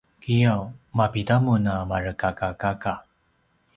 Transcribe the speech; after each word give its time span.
giyaw: 0.23 0.61
mapida 0.97 1.35
mun 1.45 1.65
a 1.73 1.75
marekakakaka? 1.89 2.93